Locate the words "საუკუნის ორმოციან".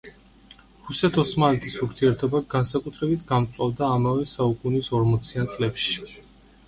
4.35-5.53